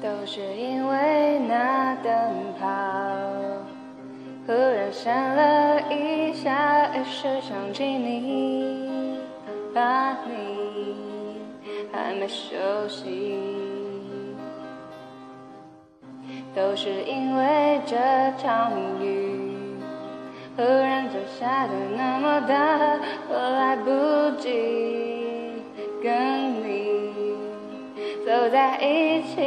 [0.00, 2.12] 都是因为那灯
[2.60, 2.66] 泡
[4.46, 9.18] 忽然闪了一下，于是想起你，
[9.74, 11.42] 怕你
[11.92, 12.56] 还没休
[12.88, 13.36] 息。
[16.54, 17.96] 都是因为这
[18.38, 18.72] 场
[19.02, 19.76] 雨
[20.56, 23.90] 忽然就下的那么大，我来不
[24.40, 24.48] 及
[26.02, 26.87] 跟你
[28.28, 29.40] 走在一起。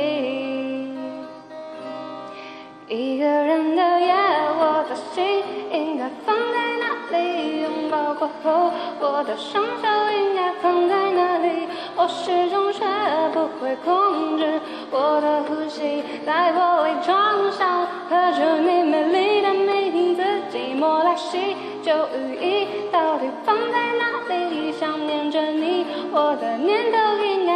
[2.87, 4.11] 一个人的夜，
[4.57, 7.61] 我的心应该放在哪里？
[7.61, 11.67] 拥抱过后，我的双手应该放在哪里？
[11.95, 12.83] 我始终学
[13.31, 24.71] 不会控制我的呼吸，在玻璃窗上刻出你美丽的名字，寂寞来袭旧雨衣到底放在哪里？
[24.71, 26.97] 想念着你，我的念头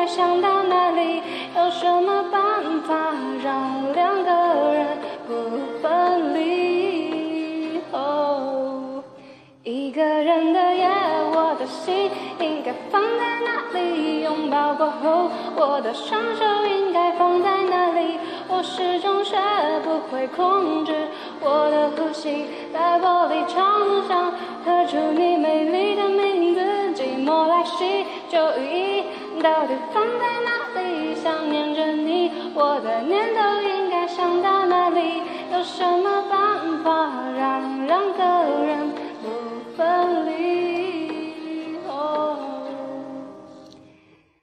[0.08, 1.22] 想到哪里？
[1.56, 4.32] 有什么办法让两个
[4.74, 4.86] 人？
[5.28, 5.34] 不
[5.82, 7.82] 分离。
[7.92, 9.04] 哦，
[9.64, 10.88] 一个人的夜，
[11.34, 14.22] 我的心应该放在哪里？
[14.22, 18.20] 拥抱过后，我的双手应该放在哪里？
[18.48, 19.36] 我始终学
[19.84, 20.94] 不会控制
[21.42, 24.32] 我的呼吸，在玻璃窗上
[24.64, 26.62] 刻出你美丽的名字。
[26.96, 28.95] 寂寞来袭，就雨衣
[29.46, 31.14] 到底放在哪里？
[31.14, 35.22] 想念着你，我的念头应该想到哪里？
[35.52, 38.24] 有什么办法让两个
[38.66, 38.90] 人
[39.22, 41.78] 不分离？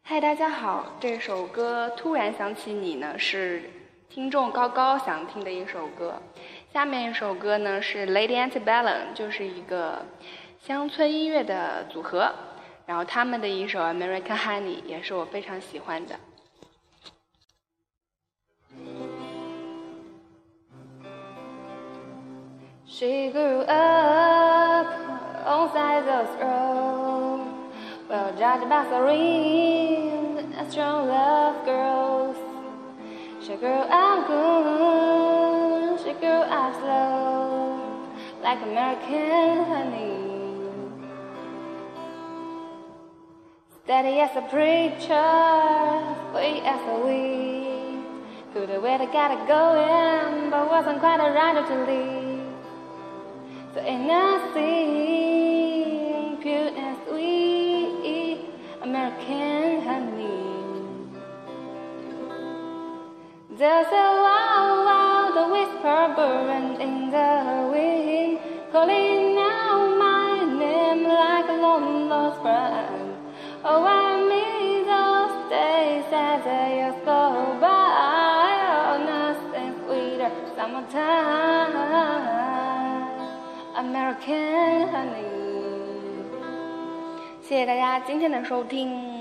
[0.04, 3.60] 嗨，大家好，这首歌突然想起你呢，是
[4.08, 6.14] 听众高高想听的一首歌。
[6.72, 10.06] 下面一首歌呢是 Lady Antebellum，就是一个
[10.60, 12.30] 乡村音乐的组合，
[12.86, 16.14] 然后他们的一首 American Honey 也是我非常喜欢的。
[22.86, 24.86] She grew up
[25.46, 27.40] on sides of road,
[28.08, 32.36] well judged by serene and strong love girls.
[33.40, 37.80] She grew up good, she grew up slow,
[38.42, 40.31] like American honey.
[43.84, 45.32] Steady as a preacher,
[46.30, 47.98] sweet as a weed.
[48.52, 52.46] Through the way they got it going, but wasn't quite a rider to lead.
[53.74, 54.60] So ain't nothing
[56.40, 58.38] pure and sweet,
[58.82, 60.46] American honey.
[63.58, 68.38] There's a wow wow, the whisper burning in the wind,
[68.70, 73.11] calling out my name like a long lost friend.
[73.63, 77.67] Oh, I miss those days as the years go by.
[78.69, 81.75] Oh, nothing sweeter, summertime.
[83.75, 85.21] American honey，
[87.41, 89.20] 谢谢大家今天的收听。